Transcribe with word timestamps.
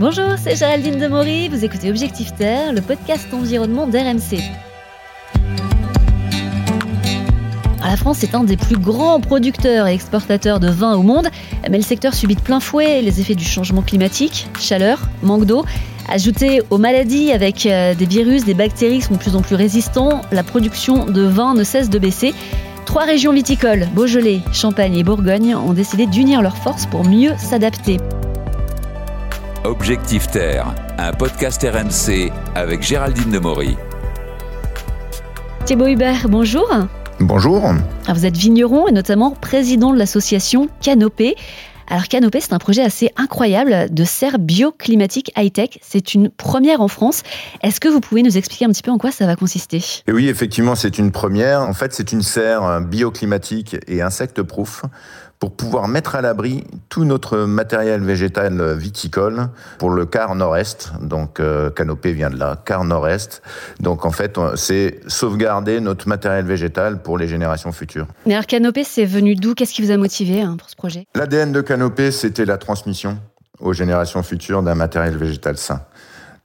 Bonjour, 0.00 0.30
c'est 0.42 0.56
Géraldine 0.56 0.98
Demory, 0.98 1.50
vous 1.50 1.62
écoutez 1.62 1.90
Objectif 1.90 2.34
Terre, 2.34 2.72
le 2.72 2.80
podcast 2.80 3.28
environnement 3.34 3.86
d'RMC. 3.86 4.40
La 7.84 7.98
France 7.98 8.24
est 8.24 8.34
un 8.34 8.44
des 8.44 8.56
plus 8.56 8.78
grands 8.78 9.20
producteurs 9.20 9.88
et 9.88 9.92
exportateurs 9.92 10.58
de 10.58 10.68
vin 10.70 10.94
au 10.94 11.02
monde, 11.02 11.28
mais 11.68 11.76
le 11.76 11.82
secteur 11.82 12.14
subit 12.14 12.34
de 12.34 12.40
plein 12.40 12.60
fouet 12.60 13.02
les 13.02 13.20
effets 13.20 13.34
du 13.34 13.44
changement 13.44 13.82
climatique, 13.82 14.48
chaleur, 14.58 15.00
manque 15.22 15.44
d'eau. 15.44 15.66
Ajouté 16.08 16.62
aux 16.70 16.78
maladies 16.78 17.30
avec 17.30 17.66
euh, 17.66 17.94
des 17.94 18.06
virus, 18.06 18.46
des 18.46 18.54
bactéries 18.54 19.00
qui 19.00 19.04
sont 19.04 19.14
de 19.16 19.18
plus 19.18 19.36
en 19.36 19.42
plus 19.42 19.54
résistants, 19.54 20.22
la 20.32 20.42
production 20.42 21.04
de 21.04 21.24
vin 21.26 21.52
ne 21.52 21.62
cesse 21.62 21.90
de 21.90 21.98
baisser. 21.98 22.32
Trois 22.86 23.04
régions 23.04 23.34
viticoles, 23.34 23.86
Beaujolais, 23.94 24.40
Champagne 24.50 24.96
et 24.96 25.04
Bourgogne, 25.04 25.54
ont 25.54 25.74
décidé 25.74 26.06
d'unir 26.06 26.40
leurs 26.40 26.56
forces 26.56 26.86
pour 26.86 27.04
mieux 27.04 27.34
s'adapter. 27.36 27.98
Objectif 29.64 30.26
Terre, 30.28 30.74
un 30.96 31.12
podcast 31.12 31.62
RMC 31.62 32.32
avec 32.54 32.80
Géraldine 32.80 33.30
Demory. 33.30 33.76
Thibaut 35.66 35.86
Hubert, 35.86 36.30
bonjour. 36.30 36.66
Bonjour. 37.20 37.74
Vous 38.08 38.24
êtes 38.24 38.38
vigneron 38.38 38.88
et 38.88 38.92
notamment 38.92 39.32
président 39.32 39.92
de 39.92 39.98
l'association 39.98 40.68
Canopée. 40.80 41.36
Alors 41.88 42.08
Canopée, 42.08 42.40
c'est 42.40 42.54
un 42.54 42.58
projet 42.58 42.80
assez 42.82 43.10
incroyable 43.16 43.92
de 43.92 44.04
serre 44.04 44.38
bioclimatique 44.38 45.30
high-tech. 45.36 45.78
C'est 45.82 46.14
une 46.14 46.30
première 46.30 46.80
en 46.80 46.88
France. 46.88 47.22
Est-ce 47.62 47.80
que 47.80 47.88
vous 47.88 48.00
pouvez 48.00 48.22
nous 48.22 48.38
expliquer 48.38 48.64
un 48.64 48.68
petit 48.68 48.82
peu 48.82 48.92
en 48.92 48.96
quoi 48.96 49.10
ça 49.10 49.26
va 49.26 49.36
consister? 49.36 49.82
Et 50.06 50.12
Oui, 50.12 50.28
effectivement, 50.28 50.74
c'est 50.74 50.96
une 50.96 51.10
première. 51.12 51.60
En 51.60 51.74
fait, 51.74 51.92
c'est 51.92 52.12
une 52.12 52.22
serre 52.22 52.80
bioclimatique 52.80 53.76
et 53.88 54.00
insecte-proof 54.00 54.84
pour 55.40 55.56
pouvoir 55.56 55.88
mettre 55.88 56.14
à 56.16 56.20
l'abri 56.20 56.64
tout 56.90 57.04
notre 57.04 57.38
matériel 57.38 58.02
végétal 58.02 58.74
viticole 58.74 59.48
pour 59.78 59.88
le 59.88 60.04
quart 60.04 60.34
nord-est. 60.34 60.92
Donc, 61.00 61.40
euh, 61.40 61.70
Canopée 61.70 62.12
vient 62.12 62.28
de 62.28 62.38
là, 62.38 62.62
quart 62.62 62.84
nord-est. 62.84 63.42
Donc, 63.80 64.04
en 64.04 64.10
fait, 64.10 64.38
c'est 64.56 65.00
sauvegarder 65.08 65.80
notre 65.80 66.08
matériel 66.08 66.44
végétal 66.44 67.00
pour 67.00 67.16
les 67.16 67.26
générations 67.26 67.72
futures. 67.72 68.06
Mais 68.26 68.34
alors, 68.34 68.46
Canopée, 68.46 68.84
c'est 68.84 69.06
venu 69.06 69.34
d'où? 69.34 69.54
Qu'est-ce 69.54 69.72
qui 69.72 69.80
vous 69.80 69.90
a 69.90 69.96
motivé 69.96 70.42
hein, 70.42 70.56
pour 70.58 70.68
ce 70.68 70.76
projet? 70.76 71.06
L'ADN 71.14 71.52
de 71.52 71.62
Canopée, 71.62 72.12
c'était 72.12 72.44
la 72.44 72.58
transmission 72.58 73.18
aux 73.60 73.72
générations 73.72 74.22
futures 74.22 74.62
d'un 74.62 74.74
matériel 74.74 75.16
végétal 75.16 75.56
sain. 75.56 75.80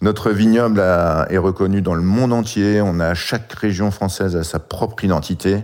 Notre 0.02 0.31
vignoble 0.31 0.80
est 1.30 1.37
reconnu 1.37 1.81
dans 1.81 1.95
le 1.95 2.02
monde 2.02 2.31
entier. 2.31 2.81
On 2.81 2.99
a 3.02 3.13
chaque 3.13 3.52
région 3.53 3.91
française 3.91 4.35
a 4.35 4.43
sa 4.43 4.59
propre 4.59 5.03
identité. 5.03 5.63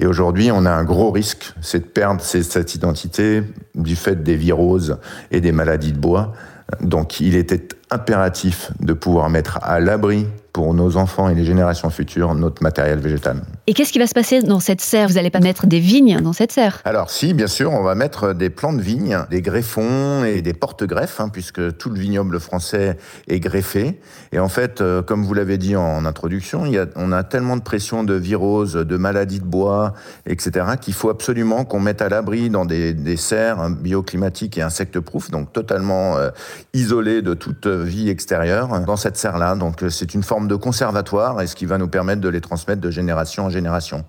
Et 0.00 0.06
aujourd'hui, 0.06 0.50
on 0.50 0.64
a 0.64 0.70
un 0.70 0.82
gros 0.82 1.10
risque, 1.10 1.52
c'est 1.60 1.80
de 1.80 1.84
perdre 1.84 2.22
cette 2.22 2.74
identité 2.74 3.42
du 3.74 3.96
fait 3.96 4.22
des 4.22 4.34
viroses 4.34 4.96
et 5.30 5.42
des 5.42 5.52
maladies 5.52 5.92
de 5.92 5.98
bois. 5.98 6.32
Donc 6.80 7.20
il 7.20 7.36
était 7.36 7.68
impératif 7.90 8.72
de 8.80 8.94
pouvoir 8.94 9.28
mettre 9.28 9.58
à 9.62 9.78
l'abri 9.78 10.26
pour 10.52 10.74
nos 10.74 10.96
enfants 10.96 11.28
et 11.28 11.34
les 11.34 11.44
générations 11.44 11.90
futures 11.90 12.34
notre 12.34 12.62
matériel 12.62 12.98
végétal. 12.98 13.42
Et 13.66 13.74
qu'est-ce 13.74 13.92
qui 13.92 13.98
va 13.98 14.06
se 14.06 14.14
passer 14.14 14.42
dans 14.42 14.60
cette 14.60 14.80
serre? 14.80 15.08
Vous 15.08 15.14
n'allez 15.14 15.30
pas 15.30 15.40
mettre 15.40 15.66
des 15.66 15.80
vignes 15.80 16.20
dans 16.20 16.32
cette 16.32 16.52
serre? 16.52 16.80
Alors 16.84 17.10
si, 17.10 17.34
bien 17.34 17.46
sûr, 17.46 17.72
on 17.72 17.82
va 17.82 17.94
mettre 17.94 18.32
des 18.32 18.50
plants 18.50 18.72
de 18.72 18.80
vignes, 18.80 19.18
des 19.30 19.42
greffons 19.42 20.24
et 20.24 20.42
des 20.42 20.54
porte-greffes, 20.54 21.20
hein, 21.20 21.28
puisque 21.28 21.76
tout 21.76 21.90
le 21.90 21.98
vignoble 21.98 22.40
français 22.40 22.96
est 23.28 23.40
greffé. 23.40 24.00
Et 24.32 24.38
en 24.38 24.48
fait, 24.48 24.80
euh, 24.80 25.02
comme 25.02 25.24
vous 25.24 25.34
l'avez 25.34 25.58
dit 25.58 25.76
en 25.76 26.04
introduction, 26.04 26.66
il 26.66 26.72
y 26.72 26.78
a, 26.78 26.86
on 26.96 27.12
a 27.12 27.22
tellement 27.22 27.56
de 27.56 27.62
pression 27.62 28.04
de 28.04 28.14
viroses, 28.14 28.74
de 28.74 28.96
maladies 28.96 29.40
de 29.40 29.44
bois, 29.44 29.94
etc., 30.26 30.66
qu'il 30.80 30.94
faut 30.94 31.10
absolument 31.10 31.64
qu'on 31.64 31.80
mette 31.80 32.02
à 32.02 32.08
l'abri 32.08 32.50
dans 32.50 32.64
des, 32.64 32.94
des, 32.94 33.16
serres 33.16 33.70
bioclimatiques 33.70 34.58
et 34.58 34.62
insectes-proof, 34.62 35.30
donc 35.30 35.52
totalement 35.52 36.16
euh, 36.16 36.30
isolées 36.74 37.22
de 37.22 37.34
toute 37.34 37.66
vie 37.66 38.08
extérieure, 38.08 38.80
dans 38.86 38.96
cette 38.96 39.16
serre-là. 39.16 39.54
Donc 39.54 39.82
euh, 39.82 39.90
c'est 39.90 40.14
une 40.14 40.22
forme 40.22 40.39
de 40.48 40.56
conservatoire 40.56 41.40
et 41.40 41.46
ce 41.46 41.54
qui 41.54 41.66
va 41.66 41.78
nous 41.78 41.88
permettre 41.88 42.20
de 42.20 42.28
les 42.28 42.40
transmettre 42.40 42.80
de 42.80 42.90
génération 42.90 43.46
en 43.46 43.50
génération. 43.50 44.04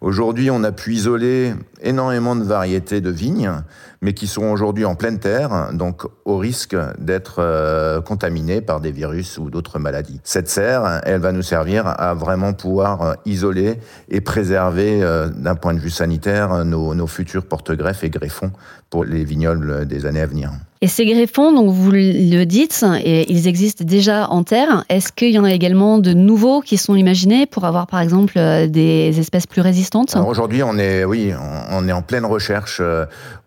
Aujourd'hui, 0.00 0.50
on 0.50 0.64
a 0.64 0.72
pu 0.72 0.94
isoler 0.94 1.52
énormément 1.82 2.34
de 2.34 2.42
variétés 2.42 3.02
de 3.02 3.10
vignes, 3.10 3.52
mais 4.00 4.14
qui 4.14 4.26
sont 4.26 4.44
aujourd'hui 4.44 4.86
en 4.86 4.94
pleine 4.94 5.18
terre, 5.18 5.74
donc 5.74 6.04
au 6.24 6.38
risque 6.38 6.74
d'être 6.98 7.36
euh, 7.38 8.00
contaminées 8.00 8.62
par 8.62 8.80
des 8.80 8.92
virus 8.92 9.36
ou 9.36 9.50
d'autres 9.50 9.78
maladies. 9.78 10.18
Cette 10.24 10.48
serre, 10.48 11.02
elle 11.04 11.20
va 11.20 11.32
nous 11.32 11.42
servir 11.42 11.86
à 11.86 12.14
vraiment 12.14 12.54
pouvoir 12.54 13.02
euh, 13.02 13.14
isoler 13.26 13.78
et 14.08 14.22
préserver 14.22 15.02
euh, 15.02 15.28
d'un 15.28 15.54
point 15.54 15.74
de 15.74 15.80
vue 15.80 15.90
sanitaire 15.90 16.64
nos, 16.64 16.94
nos 16.94 17.06
futurs 17.06 17.44
porte-greffes 17.44 18.02
et 18.02 18.10
greffons 18.10 18.52
pour 18.88 19.04
les 19.04 19.24
vignobles 19.24 19.84
des 19.86 20.06
années 20.06 20.22
à 20.22 20.26
venir. 20.26 20.50
Et 20.82 20.88
ces 20.88 21.04
greffons, 21.04 21.52
donc 21.52 21.70
vous 21.70 21.90
le 21.90 22.44
dites, 22.44 22.84
ils 23.04 23.48
existent 23.48 23.84
déjà 23.84 24.28
en 24.28 24.44
terre. 24.44 24.84
Est-ce 24.88 25.12
qu'il 25.12 25.30
y 25.30 25.38
en 25.38 25.44
a 25.44 25.52
également 25.52 25.98
de 25.98 26.12
nouveaux 26.14 26.62
qui 26.62 26.78
sont 26.78 26.94
imaginés 26.94 27.44
pour 27.44 27.64
avoir 27.64 27.86
par 27.86 28.00
exemple 28.00 28.34
des 28.68 29.18
espèces 29.18 29.46
plus 29.46 29.60
résistantes 29.60 30.16
Aujourd'hui, 30.16 30.62
on 30.62 30.78
est, 30.78 31.04
oui, 31.04 31.32
on 31.70 31.86
est 31.86 31.92
en 31.92 32.02
pleine 32.02 32.24
recherche. 32.24 32.80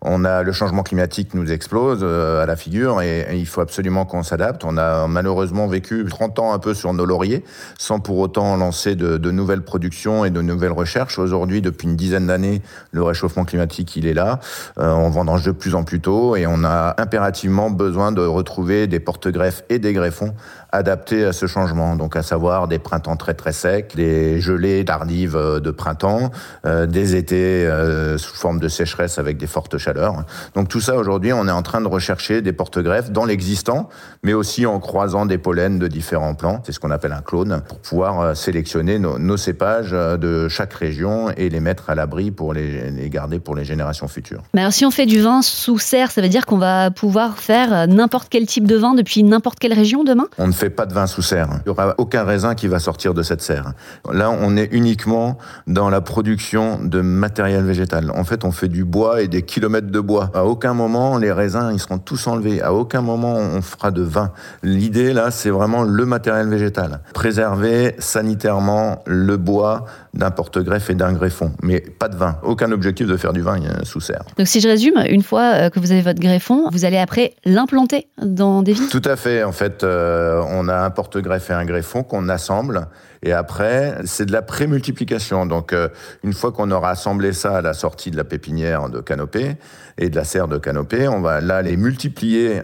On 0.06 0.24
a 0.24 0.42
le 0.42 0.52
changement 0.52 0.82
climatique 0.82 1.32
nous 1.34 1.50
explose 1.50 2.00
euh, 2.02 2.42
à 2.42 2.46
la 2.46 2.56
figure 2.56 3.00
et, 3.00 3.26
il 3.32 3.46
faut 3.46 3.62
absolument 3.62 4.04
qu'on 4.04 4.22
s'adapte. 4.22 4.64
On 4.64 4.76
a 4.76 5.06
malheureusement 5.06 5.66
vécu 5.66 6.04
30 6.08 6.38
ans 6.38 6.52
un 6.52 6.58
peu 6.58 6.74
sur 6.74 6.92
nos 6.92 7.06
lauriers 7.06 7.42
sans 7.78 8.00
pour 8.00 8.18
autant 8.18 8.56
lancer 8.56 8.94
de, 8.96 9.30
nouvelles 9.30 9.62
productions 9.62 10.24
et 10.24 10.30
de 10.30 10.42
nouvelles 10.42 10.72
recherches. 10.72 11.18
Aujourd'hui, 11.18 11.62
depuis 11.62 11.88
une 11.88 11.96
dizaine 11.96 12.26
d'années, 12.26 12.62
le 12.92 13.02
réchauffement 13.02 13.44
climatique, 13.44 13.96
il 13.96 14.06
est 14.06 14.14
là. 14.14 14.40
Euh, 14.78 14.92
on 14.92 15.08
vendange 15.08 15.44
de 15.44 15.52
plus 15.52 15.74
en 15.74 15.82
plus 15.82 16.00
tôt 16.00 16.36
et 16.36 16.46
on 16.46 16.62
a 16.64 16.94
impérativement 16.98 17.23
besoin 17.70 18.12
de 18.12 18.20
retrouver 18.20 18.86
des 18.86 19.00
porte-greffes 19.00 19.64
et 19.68 19.78
des 19.78 19.92
greffons 19.92 20.34
adaptés 20.74 21.24
à 21.24 21.32
ce 21.32 21.46
changement, 21.46 21.94
donc 21.94 22.16
à 22.16 22.22
savoir 22.22 22.66
des 22.66 22.80
printemps 22.80 23.16
très 23.16 23.34
très 23.34 23.52
secs, 23.52 23.94
des 23.94 24.40
gelées 24.40 24.84
tardives 24.84 25.36
euh, 25.36 25.60
de 25.60 25.70
printemps, 25.70 26.32
euh, 26.66 26.86
des 26.86 27.14
étés 27.14 27.64
euh, 27.66 28.18
sous 28.18 28.34
forme 28.34 28.58
de 28.58 28.68
sécheresse 28.68 29.18
avec 29.18 29.36
des 29.36 29.46
fortes 29.46 29.78
chaleurs. 29.78 30.24
Donc 30.54 30.68
tout 30.68 30.80
ça 30.80 30.96
aujourd'hui, 30.96 31.32
on 31.32 31.46
est 31.46 31.52
en 31.52 31.62
train 31.62 31.80
de 31.80 31.86
rechercher 31.86 32.42
des 32.42 32.52
porte-greffes 32.52 33.12
dans 33.12 33.24
l'existant, 33.24 33.88
mais 34.24 34.32
aussi 34.32 34.66
en 34.66 34.80
croisant 34.80 35.26
des 35.26 35.38
pollens 35.38 35.78
de 35.78 35.86
différents 35.86 36.34
plants. 36.34 36.60
C'est 36.66 36.72
ce 36.72 36.80
qu'on 36.80 36.90
appelle 36.90 37.12
un 37.12 37.22
clone 37.22 37.62
pour 37.68 37.78
pouvoir 37.78 38.36
sélectionner 38.36 38.98
nos, 38.98 39.18
nos, 39.18 39.36
cépages 39.36 39.92
de 39.92 40.48
chaque 40.48 40.72
région 40.72 41.30
et 41.36 41.50
les 41.50 41.60
mettre 41.60 41.90
à 41.90 41.94
l'abri 41.94 42.30
pour 42.30 42.52
les, 42.52 42.90
les, 42.90 43.10
garder 43.10 43.38
pour 43.38 43.54
les 43.54 43.64
générations 43.64 44.08
futures. 44.08 44.42
Mais 44.54 44.62
alors 44.62 44.72
si 44.72 44.84
on 44.84 44.90
fait 44.90 45.06
du 45.06 45.20
vin 45.20 45.42
sous 45.42 45.78
serre, 45.78 46.10
ça 46.10 46.20
veut 46.20 46.28
dire 46.28 46.46
qu'on 46.46 46.58
va 46.58 46.90
pouvoir 46.90 47.38
faire 47.38 47.86
n'importe 47.86 48.28
quel 48.30 48.46
type 48.46 48.66
de 48.66 48.76
vin 48.76 48.94
depuis 48.94 49.22
n'importe 49.22 49.58
quelle 49.58 49.74
région 49.74 50.02
demain? 50.02 50.26
On 50.38 50.46
ne 50.46 50.52
fait 50.52 50.63
pas 50.70 50.86
de 50.86 50.94
vin 50.94 51.06
sous 51.06 51.22
serre. 51.22 51.48
Il 51.60 51.62
n'y 51.66 51.70
aura 51.70 51.94
aucun 51.98 52.24
raisin 52.24 52.54
qui 52.54 52.68
va 52.68 52.78
sortir 52.78 53.14
de 53.14 53.22
cette 53.22 53.42
serre. 53.42 53.72
Là, 54.12 54.30
on 54.30 54.56
est 54.56 54.68
uniquement 54.72 55.38
dans 55.66 55.90
la 55.90 56.00
production 56.00 56.78
de 56.82 57.00
matériel 57.00 57.64
végétal. 57.64 58.10
En 58.10 58.24
fait, 58.24 58.44
on 58.44 58.52
fait 58.52 58.68
du 58.68 58.84
bois 58.84 59.22
et 59.22 59.28
des 59.28 59.42
kilomètres 59.42 59.90
de 59.90 60.00
bois. 60.00 60.30
À 60.34 60.44
aucun 60.44 60.74
moment, 60.74 61.18
les 61.18 61.32
raisins, 61.32 61.70
ils 61.72 61.80
seront 61.80 61.98
tous 61.98 62.26
enlevés. 62.26 62.62
À 62.62 62.72
aucun 62.72 63.00
moment, 63.00 63.34
on 63.36 63.62
fera 63.62 63.90
de 63.90 64.02
vin. 64.02 64.32
L'idée, 64.62 65.12
là, 65.12 65.30
c'est 65.30 65.50
vraiment 65.50 65.82
le 65.82 66.06
matériel 66.06 66.48
végétal. 66.48 67.00
Préserver 67.12 67.94
sanitairement 67.98 69.02
le 69.06 69.36
bois 69.36 69.84
d'un 70.14 70.30
porte-greffe 70.30 70.90
et 70.90 70.94
d'un 70.94 71.12
greffon. 71.12 71.52
Mais 71.62 71.80
pas 71.80 72.08
de 72.08 72.16
vin. 72.16 72.38
Aucun 72.42 72.70
objectif 72.72 73.06
de 73.06 73.16
faire 73.16 73.32
du 73.32 73.42
vin 73.42 73.58
sous 73.82 74.00
serre. 74.00 74.24
Donc, 74.38 74.46
si 74.46 74.60
je 74.60 74.68
résume, 74.68 75.02
une 75.08 75.22
fois 75.22 75.54
euh, 75.54 75.70
que 75.70 75.80
vous 75.80 75.92
avez 75.92 76.02
votre 76.02 76.20
greffon, 76.20 76.68
vous 76.70 76.84
allez 76.84 76.98
après 76.98 77.34
l'implanter 77.44 78.06
dans 78.22 78.62
des 78.62 78.72
vignes? 78.72 78.88
Tout 78.88 79.02
à 79.04 79.16
fait. 79.16 79.42
En 79.42 79.52
fait, 79.52 79.82
euh, 79.82 80.42
on 80.50 80.68
a 80.68 80.76
un 80.76 80.90
porte-greffe 80.90 81.50
et 81.50 81.54
un 81.54 81.64
greffon 81.64 82.02
qu'on 82.02 82.28
assemble. 82.28 82.86
Et 83.22 83.32
après, 83.32 83.96
c'est 84.04 84.26
de 84.26 84.32
la 84.32 84.42
prémultiplication. 84.42 85.46
Donc, 85.46 85.72
euh, 85.72 85.88
une 86.22 86.32
fois 86.32 86.52
qu'on 86.52 86.70
aura 86.70 86.90
assemblé 86.90 87.32
ça 87.32 87.56
à 87.56 87.62
la 87.62 87.72
sortie 87.72 88.10
de 88.10 88.16
la 88.16 88.24
pépinière 88.24 88.88
de 88.88 89.00
canopée 89.00 89.56
et 89.98 90.10
de 90.10 90.16
la 90.16 90.24
serre 90.24 90.48
de 90.48 90.58
canopée, 90.58 91.08
on 91.08 91.20
va 91.20 91.40
là 91.40 91.62
les 91.62 91.76
multiplier 91.76 92.62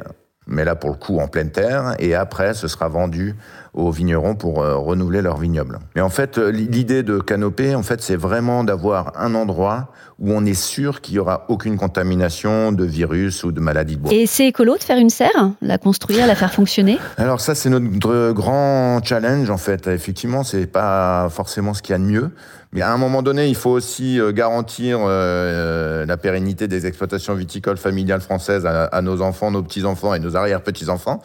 mais 0.51 0.65
là 0.65 0.74
pour 0.74 0.91
le 0.91 0.97
coup 0.97 1.19
en 1.19 1.28
pleine 1.28 1.51
terre, 1.51 1.95
et 1.98 2.15
après 2.15 2.54
ce 2.54 2.69
sera 2.69 2.89
vendu 2.89 3.36
aux 3.75 3.91
vignerons 3.91 4.34
pour 4.34 4.63
euh, 4.63 4.77
renouveler 4.77 5.22
leur 5.22 5.39
vignoble. 5.39 5.78
Mais 5.95 6.03
en 6.03 6.09
fait, 6.09 6.39
euh, 6.39 6.51
l'idée 6.51 7.03
de 7.03 7.19
canopée, 7.19 7.75
en 7.75 7.83
fait, 7.83 8.01
c'est 8.01 8.17
vraiment 8.17 8.65
d'avoir 8.65 9.13
un 9.17 9.34
endroit 9.34 9.93
où 10.19 10.33
on 10.33 10.45
est 10.45 10.55
sûr 10.55 11.01
qu'il 11.01 11.15
y 11.15 11.19
aura 11.19 11.47
aucune 11.49 11.78
contamination 11.78 12.72
de 12.72 12.84
virus 12.84 13.43
ou 13.45 13.53
de 13.53 13.61
maladies 13.61 13.97
de 13.97 14.03
bois. 14.03 14.13
Et 14.13 14.27
c'est 14.27 14.47
écolo 14.47 14.77
de 14.77 14.83
faire 14.83 14.99
une 14.99 15.09
serre, 15.09 15.53
la 15.63 15.78
construire, 15.78 16.27
la 16.27 16.34
faire 16.34 16.53
fonctionner? 16.53 16.99
Alors 17.17 17.41
ça, 17.41 17.55
c'est 17.55 17.71
notre 17.71 18.33
grand 18.33 19.01
challenge 19.03 19.49
en 19.51 19.57
fait. 19.57 19.87
Effectivement, 19.87 20.45
c'est 20.45 20.67
pas 20.67 21.28
forcément 21.31 21.72
ce 21.72 21.81
qu'il 21.81 21.93
y 21.93 21.97
a 21.97 21.99
de 21.99 22.05
mieux, 22.05 22.31
mais 22.72 22.83
à 22.83 22.93
un 22.93 22.99
moment 22.99 23.22
donné, 23.22 23.49
il 23.49 23.57
faut 23.57 23.71
aussi 23.71 24.21
euh, 24.21 24.31
garantir 24.31 24.99
euh, 25.01 26.07
la 26.07 26.17
pérennité 26.17 26.69
des 26.69 26.87
exploitations 26.87 27.34
viticoles 27.34 27.78
familiales 27.78 28.21
françaises 28.21 28.65
à, 28.65 29.03
nos 29.03 29.22
enfants, 29.22 29.51
nos 29.51 29.63
petits 29.63 29.84
enfants 29.84 30.15
et 30.15 30.21
nos 30.21 30.37
arrière 30.37 30.63
petits 30.63 30.89
enfants. 30.89 31.21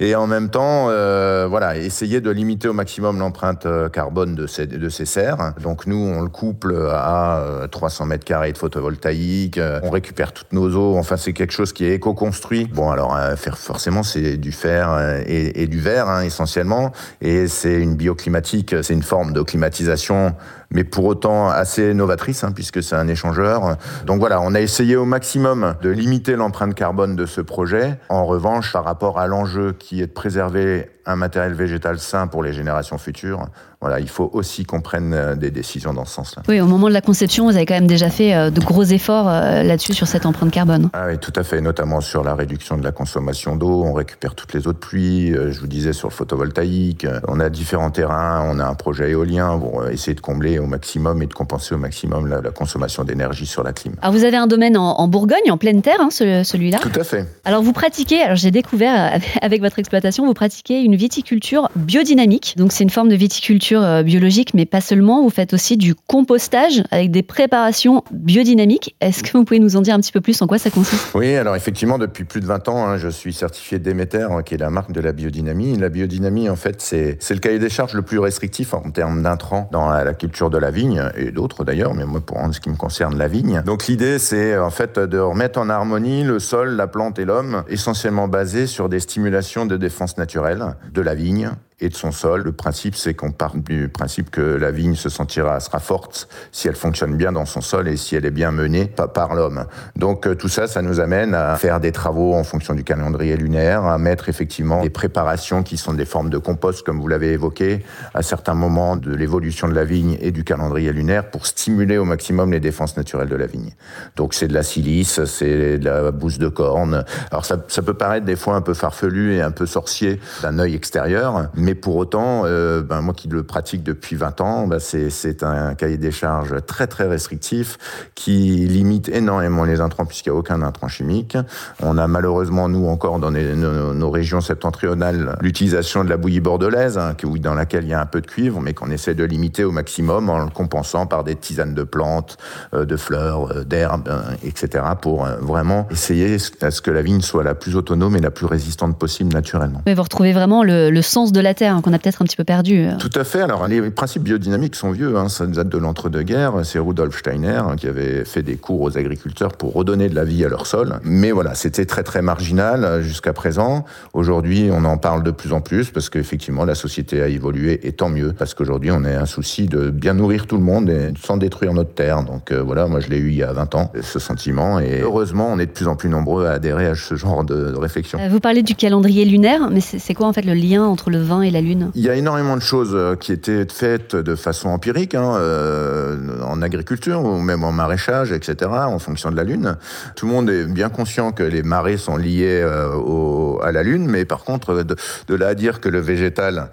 Et 0.00 0.16
en 0.16 0.26
même 0.26 0.50
temps, 0.50 0.88
euh, 0.88 1.46
voilà 1.48 1.76
essayer 1.76 2.20
de 2.20 2.30
limiter 2.30 2.66
au 2.66 2.72
maximum 2.72 3.20
l'empreinte 3.20 3.64
euh, 3.66 3.88
carbone 3.88 4.34
de 4.34 4.48
ces, 4.48 4.66
de 4.66 4.88
ces 4.88 5.04
serres. 5.04 5.54
Donc 5.62 5.86
nous, 5.86 5.96
on 5.96 6.20
le 6.20 6.28
couple 6.28 6.74
à 6.92 7.68
300 7.70 8.06
mètres 8.06 8.24
carrés 8.24 8.52
de 8.52 8.58
photovoltaïque, 8.58 9.60
on 9.82 9.90
récupère 9.90 10.32
toutes 10.32 10.52
nos 10.52 10.74
eaux, 10.74 10.96
enfin 10.96 11.16
c'est 11.16 11.32
quelque 11.32 11.52
chose 11.52 11.72
qui 11.72 11.84
est 11.84 11.94
éco-construit. 11.94 12.66
Bon 12.66 12.90
alors 12.90 13.16
faire 13.36 13.56
forcément 13.58 14.02
c'est 14.02 14.36
du 14.36 14.52
fer 14.52 15.22
et, 15.26 15.66
du 15.66 15.80
verre 15.80 16.08
hein, 16.08 16.22
essentiellement, 16.22 16.92
et 17.20 17.46
c'est 17.46 17.80
une 17.80 17.94
bioclimatique, 17.94 18.74
c'est 18.82 18.94
une 18.94 19.02
forme 19.02 19.32
de 19.32 19.42
climatisation 19.42 20.34
mais 20.70 20.84
pour 20.84 21.04
autant 21.06 21.48
assez 21.48 21.94
novatrice, 21.94 22.44
hein, 22.44 22.52
puisque 22.52 22.82
c'est 22.82 22.96
un 22.96 23.08
échangeur. 23.08 23.76
Donc 24.06 24.20
voilà, 24.20 24.40
on 24.40 24.54
a 24.54 24.60
essayé 24.60 24.96
au 24.96 25.04
maximum 25.04 25.74
de 25.82 25.90
limiter 25.90 26.36
l'empreinte 26.36 26.74
carbone 26.74 27.16
de 27.16 27.26
ce 27.26 27.40
projet. 27.40 27.98
En 28.08 28.26
revanche, 28.26 28.72
par 28.72 28.84
rapport 28.84 29.18
à 29.18 29.26
l'enjeu 29.26 29.72
qui 29.72 30.02
est 30.02 30.06
de 30.06 30.12
préserver 30.12 30.90
un 31.06 31.16
matériel 31.16 31.54
végétal 31.54 31.98
sain 31.98 32.26
pour 32.26 32.42
les 32.42 32.52
générations 32.52 32.98
futures, 32.98 33.46
voilà, 33.80 34.00
il 34.00 34.08
faut 34.08 34.28
aussi 34.32 34.64
qu'on 34.64 34.80
prenne 34.80 35.14
euh, 35.14 35.36
des 35.36 35.52
décisions 35.52 35.94
dans 35.94 36.04
ce 36.04 36.12
sens-là. 36.14 36.42
Oui, 36.48 36.60
au 36.60 36.66
moment 36.66 36.88
de 36.88 36.92
la 36.92 37.00
conception, 37.00 37.44
vous 37.44 37.54
avez 37.54 37.64
quand 37.64 37.74
même 37.74 37.86
déjà 37.86 38.10
fait 38.10 38.34
euh, 38.34 38.50
de 38.50 38.60
gros 38.60 38.82
efforts 38.82 39.28
euh, 39.28 39.62
là-dessus 39.62 39.94
sur 39.94 40.08
cette 40.08 40.26
empreinte 40.26 40.50
carbone. 40.50 40.90
Ah 40.92 41.06
oui, 41.06 41.18
tout 41.18 41.32
à 41.36 41.44
fait, 41.44 41.60
notamment 41.60 42.00
sur 42.00 42.24
la 42.24 42.34
réduction 42.34 42.76
de 42.76 42.82
la 42.82 42.90
consommation 42.90 43.54
d'eau. 43.54 43.84
On 43.84 43.92
récupère 43.92 44.34
toutes 44.34 44.52
les 44.52 44.66
eaux 44.66 44.72
de 44.72 44.78
pluie. 44.78 45.32
Je 45.32 45.60
vous 45.60 45.68
disais 45.68 45.92
sur 45.92 46.08
le 46.08 46.12
photovoltaïque. 46.12 47.06
On 47.28 47.38
a 47.38 47.48
différents 47.50 47.92
terrains. 47.92 48.44
On 48.50 48.58
a 48.58 48.66
un 48.66 48.74
projet 48.74 49.10
éolien 49.10 49.56
pour 49.56 49.86
essayer 49.86 50.14
de 50.14 50.20
combler 50.20 50.57
au 50.58 50.66
maximum 50.66 51.22
et 51.22 51.26
de 51.26 51.34
compenser 51.34 51.74
au 51.74 51.78
maximum 51.78 52.26
la, 52.26 52.40
consommation 52.50 53.04
d'énergie 53.04 53.46
sur 53.46 53.62
la 53.62 53.72
clim. 53.72 53.94
Alors 54.02 54.14
vous 54.14 54.24
avez 54.24 54.36
un 54.36 54.46
domaine 54.46 54.76
en, 54.76 55.08
Bourgogne, 55.08 55.50
en 55.50 55.58
pleine 55.58 55.82
terre, 55.82 56.00
hein, 56.00 56.10
celui-là. 56.10 56.78
Tout 56.78 56.98
à 56.98 57.04
fait. 57.04 57.26
Alors 57.44 57.62
vous 57.62 57.72
pratiquez, 57.72 58.22
alors 58.22 58.36
j'ai 58.36 58.50
découvert 58.50 59.18
avec 59.42 59.60
votre 59.60 59.78
exploitation, 59.78 60.26
vous 60.26 60.34
pratiquez 60.34 60.80
une 60.80 60.96
viticulture 60.96 61.68
biodynamique. 61.76 62.54
Donc 62.56 62.72
c'est 62.72 62.84
une 62.84 62.90
forme 62.90 63.08
de 63.08 63.16
viticulture 63.16 64.02
biologique 64.02 64.54
mais 64.54 64.66
pas 64.66 64.80
seulement. 64.80 65.22
Vous 65.22 65.30
faites 65.30 65.54
aussi 65.54 65.76
du 65.76 65.94
compostage 65.94 66.82
avec 66.90 67.10
des 67.10 67.22
préparations 67.22 68.02
biodynamiques. 68.10 68.96
Est-ce 69.00 69.22
que 69.22 69.36
vous 69.36 69.44
pouvez 69.44 69.60
nous 69.60 69.76
en 69.76 69.80
dire 69.80 69.94
un 69.94 70.00
petit 70.00 70.12
peu 70.12 70.20
plus 70.20 70.40
en 70.42 70.46
quoi 70.46 70.58
ça 70.58 70.70
consiste? 70.70 71.14
Oui, 71.14 71.34
alors 71.34 71.56
effectivement, 71.56 71.98
depuis 71.98 72.24
plus 72.24 72.40
de 72.40 72.46
20 72.46 72.68
ans, 72.68 72.86
hein, 72.86 72.96
je 72.96 73.08
suis 73.08 73.32
certifié 73.32 73.78
Déméter, 73.78 74.28
hein, 74.30 74.42
qui 74.42 74.54
est 74.54 74.58
la 74.58 74.70
marque 74.70 74.92
de 74.92 75.00
la 75.00 75.12
biodynamie. 75.12 75.76
La 75.76 75.88
biodynamie, 75.88 76.48
en 76.48 76.56
fait, 76.56 76.80
c'est 76.80 77.18
le 77.30 77.38
cahier 77.38 77.58
des 77.58 77.70
charges 77.70 77.94
le 77.94 78.02
plus 78.02 78.18
restrictif 78.18 78.74
en 78.74 78.90
termes 78.90 79.22
d'intrants 79.22 79.68
dans 79.72 79.88
la, 79.88 80.14
culture 80.14 80.47
de 80.50 80.58
la 80.58 80.70
vigne, 80.70 81.02
et 81.16 81.30
d'autres 81.30 81.64
d'ailleurs, 81.64 81.94
mais 81.94 82.04
moi, 82.04 82.20
pour 82.20 82.38
ce 82.52 82.60
qui 82.60 82.70
me 82.70 82.76
concerne, 82.76 83.16
la 83.18 83.28
vigne. 83.28 83.62
Donc 83.64 83.86
l'idée, 83.86 84.18
c'est 84.18 84.56
en 84.58 84.70
fait 84.70 84.98
de 84.98 85.18
remettre 85.18 85.58
en 85.58 85.68
harmonie 85.68 86.24
le 86.24 86.38
sol, 86.38 86.70
la 86.70 86.86
plante 86.86 87.18
et 87.18 87.24
l'homme, 87.24 87.64
essentiellement 87.68 88.28
basé 88.28 88.66
sur 88.66 88.88
des 88.88 89.00
stimulations 89.00 89.66
de 89.66 89.76
défense 89.76 90.18
naturelle 90.18 90.74
de 90.92 91.00
la 91.00 91.14
vigne, 91.14 91.50
et 91.80 91.88
de 91.88 91.94
son 91.94 92.12
sol. 92.12 92.42
Le 92.42 92.52
principe, 92.52 92.96
c'est 92.96 93.14
qu'on 93.14 93.30
part 93.30 93.56
du 93.56 93.88
principe 93.88 94.30
que 94.30 94.40
la 94.40 94.70
vigne 94.70 94.94
se 94.94 95.08
sentira, 95.08 95.60
sera 95.60 95.78
forte 95.78 96.28
si 96.52 96.68
elle 96.68 96.74
fonctionne 96.74 97.16
bien 97.16 97.32
dans 97.32 97.46
son 97.46 97.60
sol 97.60 97.88
et 97.88 97.96
si 97.96 98.16
elle 98.16 98.24
est 98.24 98.30
bien 98.30 98.50
menée 98.50 98.86
par 99.14 99.34
l'homme. 99.34 99.66
Donc 99.96 100.26
euh, 100.26 100.34
tout 100.34 100.48
ça, 100.48 100.66
ça 100.66 100.82
nous 100.82 101.00
amène 101.00 101.34
à 101.34 101.56
faire 101.56 101.80
des 101.80 101.92
travaux 101.92 102.34
en 102.34 102.44
fonction 102.44 102.74
du 102.74 102.84
calendrier 102.84 103.36
lunaire, 103.36 103.84
à 103.84 103.98
mettre 103.98 104.28
effectivement 104.28 104.82
des 104.82 104.90
préparations 104.90 105.62
qui 105.62 105.76
sont 105.76 105.94
des 105.94 106.04
formes 106.04 106.30
de 106.30 106.38
compost, 106.38 106.84
comme 106.84 107.00
vous 107.00 107.08
l'avez 107.08 107.32
évoqué, 107.32 107.84
à 108.14 108.22
certains 108.22 108.54
moments 108.54 108.96
de 108.96 109.14
l'évolution 109.14 109.68
de 109.68 109.74
la 109.74 109.84
vigne 109.84 110.16
et 110.20 110.32
du 110.32 110.44
calendrier 110.44 110.92
lunaire 110.92 111.30
pour 111.30 111.46
stimuler 111.46 111.98
au 111.98 112.04
maximum 112.04 112.52
les 112.52 112.60
défenses 112.60 112.96
naturelles 112.96 113.28
de 113.28 113.36
la 113.36 113.46
vigne. 113.46 113.72
Donc 114.16 114.34
c'est 114.34 114.48
de 114.48 114.54
la 114.54 114.62
silice, 114.62 115.24
c'est 115.24 115.78
de 115.78 115.84
la 115.84 116.10
bouse 116.10 116.38
de 116.38 116.48
corne. 116.48 117.04
Alors 117.30 117.44
ça, 117.44 117.58
ça 117.68 117.82
peut 117.82 117.94
paraître 117.94 118.26
des 118.26 118.36
fois 118.36 118.56
un 118.56 118.62
peu 118.62 118.74
farfelu 118.74 119.34
et 119.34 119.42
un 119.42 119.50
peu 119.50 119.66
sorcier 119.66 120.20
d'un 120.42 120.58
œil 120.58 120.74
extérieur, 120.74 121.48
pour 121.74 121.96
autant, 121.96 122.42
euh, 122.44 122.82
ben, 122.82 123.00
moi 123.00 123.14
qui 123.14 123.28
le 123.28 123.42
pratique 123.42 123.82
depuis 123.82 124.16
20 124.16 124.40
ans, 124.40 124.66
ben, 124.66 124.78
c'est 124.78 125.42
un 125.42 125.74
cahier 125.74 125.98
des 125.98 126.10
charges 126.10 126.54
très 126.66 126.86
très 126.86 127.06
restrictif 127.06 127.78
qui 128.14 128.66
limite 128.66 129.08
énormément 129.08 129.64
les 129.64 129.80
intrants 129.80 130.06
puisqu'il 130.06 130.30
n'y 130.30 130.36
a 130.36 130.38
aucun 130.38 130.62
intrant 130.62 130.88
chimique. 130.88 131.36
On 131.82 131.98
a 131.98 132.06
malheureusement, 132.06 132.68
nous 132.68 132.86
encore, 132.86 133.18
dans 133.18 133.30
nos, 133.30 134.10
régions 134.10 134.40
septentrionales, 134.40 135.36
l'utilisation 135.40 136.04
de 136.04 136.08
la 136.08 136.16
bouillie 136.16 136.40
bordelaise, 136.40 136.96
hein, 136.96 137.14
dans 137.40 137.54
laquelle 137.54 137.84
il 137.84 137.90
y 137.90 137.94
a 137.94 138.00
un 138.00 138.06
peu 138.06 138.20
de 138.20 138.26
cuivre, 138.26 138.60
mais 138.60 138.72
qu'on 138.72 138.90
essaie 138.90 139.14
de 139.14 139.24
limiter 139.24 139.64
au 139.64 139.70
maximum 139.70 140.30
en 140.30 140.38
le 140.38 140.50
compensant 140.50 141.06
par 141.06 141.24
des 141.24 141.36
tisanes 141.36 141.74
de 141.74 141.82
plantes, 141.82 142.38
euh, 142.72 142.84
de 142.84 142.96
fleurs, 142.96 143.52
euh, 143.52 143.64
d'herbes, 143.64 144.08
etc., 144.44 144.84
pour 145.00 145.26
vraiment 145.40 145.86
essayer 145.90 146.38
à 146.62 146.70
ce 146.70 146.80
que 146.80 146.90
la 146.90 147.02
vigne 147.02 147.20
soit 147.20 147.44
la 147.44 147.54
plus 147.54 147.76
autonome 147.76 148.16
et 148.16 148.20
la 148.20 148.30
plus 148.30 148.46
résistante 148.46 148.98
possible 148.98 149.32
naturellement. 149.32 149.82
Mais 149.86 149.94
vous 149.94 150.02
retrouvez 150.02 150.32
vraiment 150.32 150.62
le, 150.62 150.90
le 150.90 151.02
sens 151.02 151.32
de 151.32 151.40
la 151.40 151.54
terre 151.58 151.68
Hein, 151.78 151.82
qu'on 151.82 151.92
a 151.92 151.98
peut-être 151.98 152.22
un 152.22 152.24
petit 152.24 152.36
peu 152.36 152.44
perdu. 152.44 152.86
Euh. 152.86 152.96
Tout 152.98 153.10
à 153.14 153.24
fait. 153.24 153.40
Alors, 153.40 153.66
les 153.66 153.90
principes 153.90 154.22
biodynamiques 154.22 154.74
sont 154.74 154.90
vieux. 154.90 155.16
Hein. 155.16 155.28
Ça 155.28 155.46
date 155.46 155.68
de 155.68 155.78
l'entre-deux-guerres. 155.78 156.54
C'est 156.64 156.78
Rudolf 156.78 157.18
Steiner 157.18 157.60
hein, 157.64 157.76
qui 157.76 157.86
avait 157.86 158.24
fait 158.24 158.42
des 158.42 158.56
cours 158.56 158.80
aux 158.80 158.96
agriculteurs 158.96 159.52
pour 159.52 159.74
redonner 159.74 160.08
de 160.08 160.14
la 160.14 160.24
vie 160.24 160.44
à 160.44 160.48
leur 160.48 160.66
sol. 160.66 161.00
Mais 161.02 161.30
voilà, 161.30 161.54
c'était 161.54 161.86
très, 161.86 162.02
très 162.02 162.22
marginal 162.22 162.84
euh, 162.84 163.02
jusqu'à 163.02 163.32
présent. 163.32 163.84
Aujourd'hui, 164.12 164.70
on 164.72 164.84
en 164.84 164.98
parle 164.98 165.22
de 165.22 165.30
plus 165.30 165.52
en 165.52 165.60
plus 165.60 165.90
parce 165.90 166.10
qu'effectivement, 166.10 166.64
la 166.64 166.74
société 166.74 167.22
a 167.22 167.28
évolué 167.28 167.86
et 167.86 167.92
tant 167.92 168.08
mieux. 168.08 168.32
Parce 168.32 168.54
qu'aujourd'hui, 168.54 168.90
on 168.90 169.04
a 169.04 169.18
un 169.18 169.26
souci 169.26 169.66
de 169.66 169.90
bien 169.90 170.14
nourrir 170.14 170.46
tout 170.46 170.56
le 170.56 170.64
monde 170.64 170.88
et 170.90 171.12
sans 171.20 171.36
détruire 171.36 171.72
notre 171.74 171.94
terre. 171.94 172.22
Donc 172.24 172.52
euh, 172.52 172.62
voilà, 172.62 172.86
moi, 172.86 173.00
je 173.00 173.08
l'ai 173.08 173.18
eu 173.18 173.28
il 173.28 173.36
y 173.36 173.42
a 173.42 173.52
20 173.52 173.74
ans, 173.74 173.92
ce 174.00 174.18
sentiment. 174.18 174.78
Et 174.78 175.00
heureusement, 175.00 175.50
on 175.52 175.58
est 175.58 175.66
de 175.66 175.72
plus 175.72 175.88
en 175.88 175.96
plus 175.96 176.08
nombreux 176.08 176.46
à 176.46 176.52
adhérer 176.52 176.86
à 176.86 176.94
ce 176.94 177.14
genre 177.14 177.44
de, 177.44 177.74
réflexion. 177.78 178.18
Vous 178.28 178.40
parlez 178.40 178.62
du 178.62 178.74
calendrier 178.74 179.24
lunaire, 179.24 179.70
mais 179.70 179.80
c'est 179.80 180.14
quoi 180.14 180.26
en 180.26 180.32
fait 180.32 180.44
le 180.44 180.54
lien 180.54 180.84
entre 180.84 181.10
le 181.10 181.18
vin 181.18 181.42
et 181.42 181.47
la 181.50 181.60
lune. 181.60 181.90
Il 181.94 182.02
y 182.02 182.08
a 182.08 182.14
énormément 182.14 182.56
de 182.56 182.62
choses 182.62 182.92
euh, 182.94 183.16
qui 183.16 183.32
étaient 183.32 183.66
faites 183.70 184.16
de 184.16 184.34
façon 184.34 184.68
empirique, 184.68 185.14
hein, 185.14 185.34
euh, 185.36 186.16
en 186.58 186.62
agriculture 186.62 187.22
ou 187.22 187.40
même 187.40 187.64
en 187.64 187.72
maraîchage, 187.72 188.32
etc., 188.32 188.70
en 188.70 188.98
fonction 188.98 189.30
de 189.30 189.36
la 189.36 189.44
Lune. 189.44 189.76
Tout 190.16 190.26
le 190.26 190.32
monde 190.32 190.50
est 190.50 190.66
bien 190.66 190.88
conscient 190.88 191.32
que 191.32 191.42
les 191.42 191.62
marées 191.62 191.96
sont 191.96 192.16
liées 192.16 192.60
euh, 192.62 193.58
à 193.62 193.72
la 193.72 193.82
Lune, 193.82 194.06
mais 194.08 194.24
par 194.24 194.44
contre, 194.44 194.82
de, 194.82 195.34
là 195.34 195.48
à 195.48 195.54
dire 195.54 195.80
que 195.80 195.88
le 195.88 196.00
végétal 196.00 196.68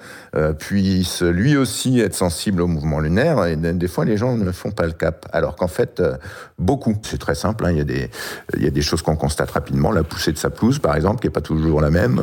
puisse 0.59 1.21
lui 1.21 1.55
aussi 1.55 2.01
être 2.01 2.13
sensible 2.13 2.61
au 2.61 2.67
mouvement 2.67 2.99
lunaire, 2.99 3.55
des 3.55 3.87
fois 3.87 4.03
les 4.03 4.17
gens 4.17 4.35
ne 4.35 4.51
font 4.51 4.71
pas 4.71 4.85
le 4.85 4.91
cap. 4.91 5.25
Alors 5.31 5.55
qu'en 5.55 5.69
fait, 5.69 6.03
beaucoup. 6.59 6.93
C'est 7.03 7.19
très 7.19 7.35
simple, 7.35 7.65
hein, 7.65 7.71
il, 7.71 7.77
y 7.77 8.67
a 8.67 8.69
des, 8.69 8.81
choses 8.81 9.01
qu'on 9.01 9.15
constate 9.15 9.51
rapidement. 9.51 9.91
La 9.91 10.03
poussée 10.03 10.33
de 10.33 10.37
sa 10.37 10.49
pelouse, 10.49 10.79
par 10.79 10.93
exemple, 10.95 11.21
qui 11.21 11.27
n'est 11.27 11.31
pas 11.31 11.39
toujours 11.39 11.79
la 11.79 11.89
même, 11.89 12.21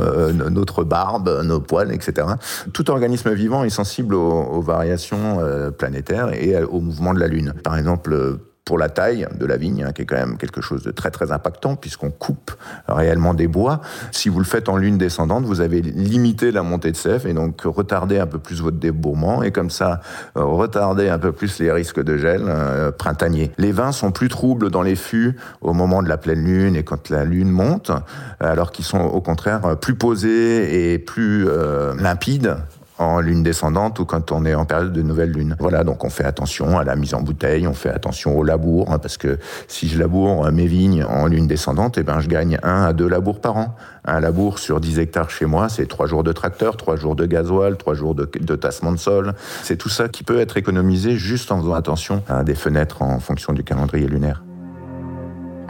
notre 0.51 0.85
barbe, 0.85 1.41
nos 1.43 1.61
poils, 1.61 1.93
etc 1.93 2.27
tout 2.73 2.91
organisme 2.91 3.33
vivant 3.33 3.65
est 3.65 3.71
sensible 3.71 4.15
aux, 4.15 4.61
variations 4.61 5.41
euh, 5.41 5.71
planétaires 5.71 6.33
et 6.33 6.63
au 6.63 6.81
mouvement 6.81 7.15
de 7.15 7.21
la 7.21 7.29
Lune. 7.29 7.52
Par 7.63 7.77
exemple, 7.77 8.39
pour 8.65 8.79
la 8.79 8.89
taille 8.89 9.27
de 9.35 9.45
la 9.45 9.57
vigne, 9.57 9.85
hein, 9.85 9.93
qui 9.93 10.03
est 10.03 10.07
quand 10.07 10.17
même 10.17 10.37
quelque 10.37 10.61
chose 10.61 10.83
de 10.83 10.93
très 10.93 11.11
très 11.11 11.33
impactant, 11.33 11.75
puisqu'on 11.75 12.11
coupe 12.11 12.53
réellement 12.87 13.35
des 13.35 13.49
bois. 13.49 13.81
Si 14.13 14.29
vous 14.29 14.39
le 14.39 14.45
faites 14.45 14.69
en 14.69 14.77
lune 14.77 14.99
descendante, 14.99 15.45
vous 15.45 15.61
avez 15.61 15.83
limité 15.83 16.53
la 16.53 16.63
montée 16.63 16.93
de 16.93 16.97
sève 16.97 17.27
et 17.27 17.35
donc 17.35 17.63
retardé 17.63 18.19
un 18.19 18.27
peu 18.27 18.39
plus 18.39 18.61
votre 18.63 18.77
débourrement 18.77 19.43
et 19.43 19.51
comme 19.51 19.71
ça 19.71 20.01
euh, 20.37 20.45
retardé 20.45 21.09
un 21.09 21.19
peu 21.19 21.33
plus 21.33 21.59
les 21.59 21.73
risques 21.73 22.03
de 22.03 22.17
gel 22.17 22.43
euh, 22.47 22.93
printanier. 22.93 23.51
Les 23.59 23.73
vins 23.73 23.93
sont 23.93 24.13
plus 24.13 24.29
troubles 24.29 24.71
dans 24.71 24.83
les 24.83 24.97
fûts 24.97 25.37
au 25.61 25.73
moment 25.73 26.03
de 26.03 26.09
la 26.09 26.17
pleine 26.17 26.45
lune 26.45 26.77
et 26.77 26.85
quand 26.85 27.11
la 27.11 27.25
lune 27.25 27.51
monte, 27.51 27.91
alors 28.39 28.71
qu'ils 28.71 28.85
sont 28.85 29.01
au 29.01 29.21
contraire 29.21 29.77
plus 29.81 29.97
posés 29.97 30.93
et 30.93 30.99
plus 30.99 31.49
euh, 31.49 31.95
limpides 31.97 32.57
en 33.03 33.21
lune 33.21 33.43
descendante 33.43 33.99
ou 33.99 34.05
quand 34.05 34.33
on 34.33 34.45
est 34.45 34.55
en 34.55 34.65
période 34.65 34.93
de 34.93 35.03
nouvelle 35.03 35.31
lune. 35.31 35.57
Voilà, 35.59 35.85
donc 35.85 36.05
on 36.05 36.11
fait 36.11 36.25
attention 36.25 36.79
à 36.79 36.85
la 36.85 36.97
mise 36.97 37.15
en 37.15 37.23
bouteille, 37.23 37.67
on 37.67 37.75
fait 37.75 37.91
attention 37.91 38.39
au 38.39 38.45
labour, 38.45 38.91
hein, 38.91 38.99
parce 38.99 39.17
que 39.17 39.39
si 39.69 39.89
je 39.89 39.99
laboure 39.99 40.51
mes 40.53 40.67
vignes 40.67 41.05
en 41.05 41.27
lune 41.27 41.47
descendante, 41.47 41.99
eh 41.99 42.03
ben, 42.03 42.21
je 42.21 42.29
gagne 42.29 42.59
un 42.63 42.85
à 42.85 42.93
deux 42.93 43.09
labours 43.09 43.41
par 43.41 43.57
an. 43.57 43.77
Un 44.05 44.21
labour 44.21 44.59
sur 44.59 44.81
10 44.81 44.99
hectares 44.99 45.31
chez 45.31 45.47
moi, 45.47 45.69
c'est 45.69 45.87
trois 45.87 46.07
jours 46.07 46.25
de 46.25 46.33
tracteur, 46.33 46.77
trois 46.77 46.97
jours 46.97 47.15
de 47.15 47.27
gasoil, 47.27 47.77
trois 47.77 47.95
jours 47.95 48.15
de, 48.15 48.29
de 48.41 48.57
tassement 48.57 48.93
de 48.93 48.99
sol. 48.99 49.35
C'est 49.63 49.77
tout 49.77 49.89
ça 49.89 50.09
qui 50.09 50.25
peut 50.25 50.41
être 50.41 50.57
économisé 50.57 51.17
juste 51.17 51.53
en 51.53 51.61
faisant 51.61 51.75
attention 51.75 52.23
à 52.29 52.43
des 52.43 52.55
fenêtres 52.55 53.03
en 53.03 53.21
fonction 53.21 53.53
du 53.53 53.63
calendrier 53.63 54.07
lunaire. 54.09 54.43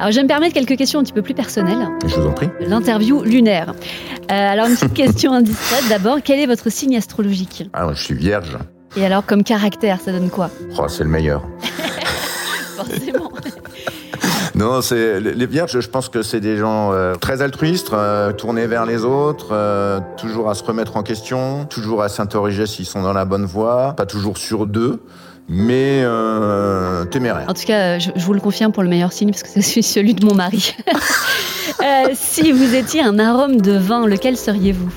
Alors, 0.03 0.11
je 0.11 0.17
vais 0.17 0.25
me 0.25 0.29
permettre 0.29 0.53
quelques 0.53 0.77
questions 0.77 0.99
un 0.99 1.05
petit 1.05 1.13
peu 1.13 1.23
plus 1.23 1.33
personnelles. 1.33 1.87
Je 2.09 2.17
vous 2.17 2.27
en 2.27 2.33
prie. 2.33 2.49
L'interview 2.59 3.23
lunaire. 3.23 3.73
Euh, 3.73 4.25
alors, 4.29 4.67
une 4.67 4.75
petite 4.75 4.95
question 4.95 5.33
indiscrète 5.33 5.89
d'abord. 5.89 6.19
Quel 6.25 6.41
est 6.41 6.47
votre 6.47 6.71
signe 6.71 6.97
astrologique? 6.97 7.71
Alors, 7.73 7.95
je 7.95 8.03
suis 8.03 8.15
vierge. 8.15 8.59
Et 8.97 9.07
alors, 9.07 9.25
comme 9.25 9.45
caractère, 9.45 10.01
ça 10.01 10.11
donne 10.11 10.29
quoi? 10.29 10.51
Oh, 10.77 10.89
C'est 10.89 11.05
le 11.05 11.09
meilleur. 11.09 11.47
Forcément. 12.77 13.31
Non, 14.55 14.83
c'est 14.83 15.19
les 15.19 15.47
vierges. 15.47 15.81
Je 15.81 15.89
pense 15.89 16.11
que 16.11 16.23
c'est 16.23 16.39
des 16.39 16.59
gens 16.59 16.93
euh, 16.93 17.15
très 17.15 17.41
altruistes, 17.41 17.91
euh, 17.95 18.33
tournés 18.33 18.67
vers 18.67 18.85
les 18.85 19.03
autres, 19.03 19.55
toujours 20.19 20.51
à 20.51 20.55
se 20.55 20.63
remettre 20.63 20.99
en 20.99 21.03
question, 21.03 21.65
toujours 21.65 22.03
à 22.03 22.11
s'interroger 22.11 22.67
s'ils 22.67 22.85
sont 22.85 23.01
dans 23.01 23.15
la 23.15 23.25
bonne 23.25 23.47
voie, 23.47 23.95
pas 23.97 24.05
toujours 24.05 24.37
sur 24.37 24.67
d'eux 24.67 25.01
mais 25.49 26.03
euh, 26.05 27.05
téméraire. 27.05 27.47
En 27.49 27.55
tout 27.55 27.65
cas, 27.65 27.99
je, 27.99 28.11
vous 28.17 28.33
le 28.33 28.41
confirme 28.41 28.73
pour 28.73 28.83
le 28.83 28.89
meilleur 28.89 29.13
signe, 29.13 29.31
parce 29.31 29.43
que 29.43 29.61
c'est 29.61 29.83
celui 29.83 30.15
de 30.15 30.25
mon 30.25 30.35
mari. 30.35 30.75
euh, 31.83 32.11
si 32.15 32.53
vous 32.53 32.75
étiez 32.75 33.03
un 33.03 33.19
arôme 33.19 33.61
de 33.61 33.73
vin, 33.73 34.07
lequel 34.07 34.37
seriez-vous? 34.37 34.93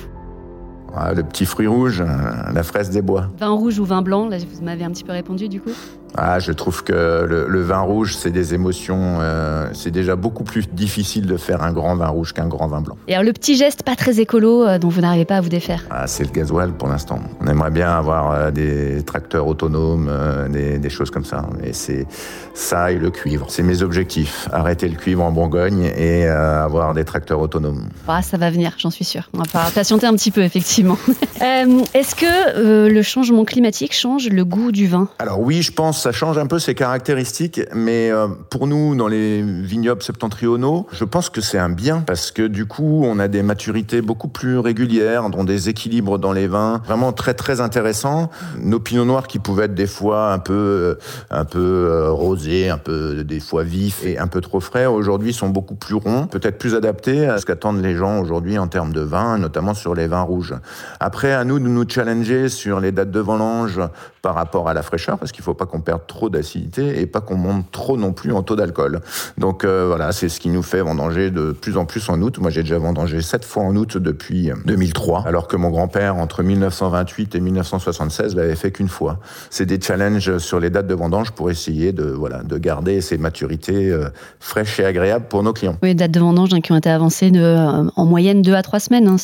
Ah, 0.96 1.14
le 1.14 1.24
petit 1.24 1.46
fruit 1.46 1.68
rouge, 1.68 2.02
euh, 2.02 2.54
la 2.54 2.64
fraise 2.64 2.90
des 2.90 3.02
bois. 3.02 3.28
Vin 3.38 3.50
rouge 3.50 3.80
ou 3.80 3.86
vin 3.86 4.02
blanc? 4.02 4.30
Là, 4.30 4.38
vous 4.38 4.64
m'avez 4.64 4.86
un 4.86 4.92
petit 4.92 5.04
peu 5.04 5.12
répondu 5.12 5.50
du 5.50 5.60
coup. 5.60 5.72
Ah, 6.18 6.40
je 6.40 6.52
trouve 6.52 6.84
que 6.84 7.26
le, 7.26 7.62
vin 7.62 7.82
rouge, 7.82 8.16
c'est 8.16 8.32
des 8.32 8.54
émotions. 8.54 9.18
Euh, 9.20 9.68
c'est 9.74 9.92
déjà 9.92 10.16
beaucoup 10.16 10.44
plus 10.44 10.68
difficile 10.72 11.26
de 11.26 11.38
faire 11.38 11.62
un 11.62 11.74
grand 11.74 11.96
vin 11.96 12.08
rouge 12.08 12.34
qu'un 12.34 12.48
grand 12.48 12.68
vin 12.68 12.82
blanc. 12.82 12.96
Et 13.08 13.14
alors, 13.14 13.26
le 13.26 13.34
petit 13.34 13.56
geste 13.56 13.84
pas 13.84 13.96
très 13.96 14.20
écolo 14.20 14.66
euh, 14.66 14.80
dont 14.80 14.90
vous 14.90 15.02
n'arrivez 15.02 15.26
pas 15.26 15.38
à 15.38 15.42
vous 15.42 15.50
défaire? 15.50 15.84
Ah, 15.90 16.08
C'est 16.08 16.24
le 16.24 16.30
gasoil 16.30 16.72
pour 16.72 16.88
l'instant. 16.88 17.20
On 17.42 17.48
aimerait 17.48 17.72
bien 17.72 17.90
avoir 17.90 18.32
euh, 18.32 18.52
des 18.52 19.04
tracteurs 19.04 19.48
autonomes, 19.48 20.10
des, 20.50 20.90
choses 20.90 21.12
comme 21.12 21.26
ça. 21.26 21.46
Et 21.64 21.74
c'est 21.74 22.06
ça 22.54 22.92
et 22.92 22.98
le 22.98 23.10
cuivre. 23.10 23.48
C'est 23.50 23.64
mes 23.64 23.82
objectifs. 23.82 24.48
Arrêter 24.54 24.88
le 24.88 24.96
cuivre 24.96 25.24
en 25.24 25.32
Bourgogne 25.32 25.92
et 25.98 26.26
avoir 26.28 26.94
des 26.94 27.04
tracteurs 27.04 27.40
autonomes. 27.40 27.90
Ah, 28.08 28.22
ça 28.22 28.38
va 28.38 28.50
venir, 28.50 28.74
j'en 28.78 28.92
suis 28.92 29.04
sûr. 29.04 29.30
On 29.34 29.40
va 29.40 29.72
patienter 29.74 30.06
un 30.06 30.14
petit 30.14 30.32
peu, 30.32 30.42
effectivement. 30.42 30.98
Est-ce 31.42 32.16
que 32.16 32.88
le 32.88 33.02
changement 33.02 33.44
climatique 33.44 33.94
change 33.94 34.30
le 34.30 34.46
goût 34.46 34.72
du 34.72 34.88
vin? 34.88 35.10
Alors 35.20 35.42
oui, 35.42 35.62
je 35.62 35.72
pense 35.72 36.05
ça 36.06 36.12
change 36.12 36.38
un 36.38 36.46
peu 36.46 36.60
ses 36.60 36.76
caractéristiques, 36.76 37.62
mais 37.74 38.12
euh, 38.12 38.28
pour 38.52 38.68
nous, 38.68 38.96
dans 38.96 39.08
les 39.08 39.42
vignobles 39.42 40.04
septentrionaux, 40.04 40.86
je 40.92 41.04
pense 41.04 41.32
que 41.32 41.42
c'est 41.42 41.58
un 41.58 41.70
bien 41.70 42.02
parce 42.02 42.30
que 42.30 42.44
du 42.44 42.68
coup, 42.68 43.02
on 43.04 43.18
a 43.18 43.28
des 43.28 43.42
maturités 43.42 44.04
beaucoup 44.04 44.28
plus 44.28 44.60
régulières, 44.60 45.32
dont 45.32 45.44
des 45.44 45.68
équilibres 45.68 46.20
dans 46.20 46.32
les 46.32 46.46
vins 46.46 46.84
vraiment 46.86 47.12
très 47.12 47.34
très 47.34 47.60
intéressants. 47.60 48.30
Nos 48.60 48.80
pinots 48.80 49.04
noirs 49.04 49.26
qui 49.26 49.40
pouvaient 49.40 49.66
être 49.66 49.74
des 49.74 49.88
fois 49.88 50.32
un 50.32 50.38
peu 50.38 50.54
euh, 50.54 51.00
un 51.32 51.44
peu 51.44 51.88
euh, 51.90 52.12
rosés, 52.12 52.70
un 52.70 52.78
peu 52.78 53.24
des 53.24 53.40
fois 53.40 53.64
vifs 53.64 54.06
et 54.06 54.20
un 54.20 54.28
peu 54.28 54.42
trop 54.42 54.60
frais, 54.60 54.86
aujourd'hui 54.86 55.34
sont 55.34 55.50
beaucoup 55.50 55.74
plus 55.74 55.96
ronds, 55.96 56.28
peut-être 56.28 56.60
plus 56.60 56.76
adaptés 56.76 57.26
à 57.26 57.40
ce 57.40 57.48
qu'attendent 57.48 57.82
les 57.82 57.96
gens 57.96 58.20
aujourd'hui 58.20 58.60
en 58.60 58.68
termes 58.68 58.94
de 58.94 59.02
vin, 59.02 59.40
notamment 59.40 59.74
sur 59.74 59.96
les 59.96 60.06
vins 60.06 60.22
rouges. 60.22 60.54
Après, 61.00 61.34
à 61.34 61.44
nous 61.46 61.58
de 61.58 61.68
nous 61.68 61.90
challenger 61.90 62.50
sur 62.50 62.80
les 62.80 62.92
dates 62.92 63.10
de 63.10 63.20
vendange 63.20 63.82
par 64.22 64.36
rapport 64.36 64.70
à 64.70 64.76
la 64.76 64.84
fraîcheur, 64.84 65.18
parce 65.18 65.32
qu'il 65.32 65.44
faut 65.44 65.56
pas 65.56 65.66
qu'on 65.66 65.82
perde 65.82 65.95
trop 66.00 66.30
d'acidité 66.30 67.02
et 67.02 67.06
pas 67.06 67.22
qu'on 67.22 67.38
monte 67.38 67.72
trop 67.72 67.98
non 67.98 68.14
plus 68.14 68.32
en 68.32 68.44
taux 68.44 68.56
d'alcool. 68.56 69.02
Donc 69.38 69.64
euh, 69.64 69.86
voilà, 69.88 70.12
c'est 70.12 70.30
ce 70.30 70.40
qui 70.40 70.50
nous 70.50 70.64
fait 70.64 70.82
vendanger 70.82 71.32
de 71.32 71.52
plus 71.52 71.78
en 71.78 71.86
plus 71.86 72.10
en 72.10 72.22
août. 72.22 72.38
Moi, 72.40 72.50
j'ai 72.50 72.64
déjà 72.64 72.78
vendangé 72.78 73.22
sept 73.22 73.46
fois 73.46 73.64
en 73.64 73.76
août 73.76 73.98
depuis 73.98 74.52
2003, 74.66 75.24
alors 75.26 75.48
que 75.48 75.56
mon 75.56 75.70
grand-père, 75.70 76.16
entre 76.16 76.44
1928 76.44 77.36
et 77.36 77.40
1976, 77.40 78.36
l'avait 78.36 78.56
fait 78.56 78.72
qu'une 78.72 78.90
fois. 78.90 79.20
C'est 79.50 79.66
des 79.66 79.80
challenges 79.80 80.38
sur 80.38 80.60
les 80.60 80.70
dates 80.70 80.88
de 80.88 80.96
vendange 80.96 81.32
pour 81.32 81.50
essayer 81.50 81.92
de, 81.92 82.06
voilà, 82.06 82.44
de 82.44 82.58
garder 82.58 83.02
ces 83.02 83.18
maturités 83.18 83.92
euh, 83.92 84.10
fraîches 84.40 84.80
et 84.80 84.86
agréables 84.86 85.28
pour 85.28 85.44
nos 85.44 85.54
clients. 85.54 85.78
Oui, 85.84 85.96
dates 85.96 86.12
de 86.12 86.20
vendange 86.20 86.54
hein, 86.54 86.62
qui 86.62 86.72
ont 86.72 86.78
été 86.78 86.90
avancées 86.90 87.32
de, 87.32 87.42
euh, 87.42 87.90
en 87.96 88.06
moyenne 88.06 88.42
deux 88.42 88.54
à 88.54 88.62
trois 88.62 88.80
semaines. 88.80 89.08
Hein, 89.08 89.18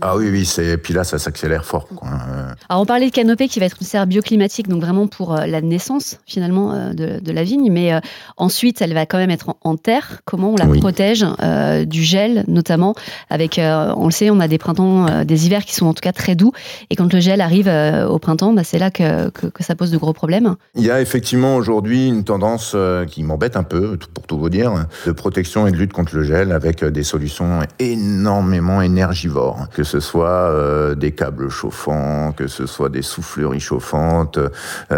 ah 0.00 0.16
oui, 0.16 0.28
oui, 0.30 0.48
et 0.62 0.76
puis 0.76 0.94
là, 0.94 1.04
ça 1.04 1.18
s'accélère 1.18 1.64
fort. 1.64 1.86
Quoi. 1.88 2.08
Alors 2.68 2.82
on 2.82 2.86
parlait 2.86 3.06
de 3.06 3.14
canopée 3.14 3.48
qui 3.48 3.60
va 3.60 3.66
être 3.66 3.78
une 3.80 3.86
serre 3.86 4.06
bioclimatique, 4.06 4.68
donc 4.68 4.82
vraiment 4.82 5.06
pour 5.06 5.34
la 5.34 5.60
naissance 5.60 6.18
finalement 6.26 6.72
euh, 6.72 6.92
de, 6.92 7.32
la 7.32 7.42
vigne, 7.42 7.70
mais 7.70 7.92
euh, 7.92 8.00
ensuite 8.36 8.82
elle 8.82 8.94
va 8.94 9.06
quand 9.06 9.18
même 9.18 9.30
être 9.30 9.54
en, 9.62 9.76
terre. 9.76 10.20
Comment 10.24 10.50
on 10.50 10.56
la 10.56 10.66
protège 10.66 11.24
euh, 11.42 11.84
du 11.84 12.02
gel, 12.02 12.44
notamment 12.48 12.94
avec, 13.30 13.60
on 13.60 14.04
le 14.04 14.10
sait, 14.10 14.30
on 14.30 14.40
a 14.40 14.48
des 14.48 14.58
printemps, 14.58 15.24
des 15.24 15.46
hivers 15.46 15.64
qui 15.64 15.74
sont 15.74 15.86
en 15.86 15.94
tout 15.94 16.00
cas 16.00 16.12
très 16.12 16.34
doux, 16.34 16.52
et 16.90 16.96
quand 16.96 17.12
le 17.12 17.20
gel 17.20 17.40
arrive 17.40 17.70
au 18.08 18.18
printemps, 18.18 18.52
bah, 18.52 18.64
c'est 18.64 18.78
là 18.78 18.90
que, 18.90 19.30
que, 19.30 19.62
ça 19.62 19.74
pose 19.74 19.90
de 19.90 19.98
gros 19.98 20.12
problèmes. 20.12 20.56
Il 20.74 20.84
y 20.84 20.90
a 20.90 21.00
effectivement 21.00 21.56
aujourd'hui 21.56 22.08
une 22.08 22.24
tendance 22.24 22.74
qui 23.08 23.22
m'embête 23.22 23.56
un 23.56 23.62
peu, 23.62 23.98
pour 24.14 24.26
tout 24.26 24.38
vous 24.38 24.48
dire, 24.48 24.86
de 25.06 25.12
protection 25.12 25.66
et 25.66 25.70
de 25.70 25.76
lutte 25.76 25.92
contre 25.92 26.16
le 26.16 26.24
gel 26.24 26.52
avec 26.52 26.84
des 26.84 27.02
solutions 27.02 27.60
énormément 27.78 28.82
énergivores, 28.82 29.68
que 29.74 29.84
ce 29.84 30.00
soit 30.00 30.94
des 30.96 31.12
câbles 31.12 31.50
chauffants, 31.50 32.32
que 32.32 32.47
ce 32.48 32.66
soit 32.66 32.88
des 32.88 33.02
souffleries 33.02 33.60
chauffantes, 33.60 34.38